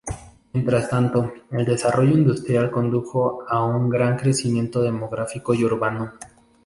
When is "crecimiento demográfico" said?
4.17-5.53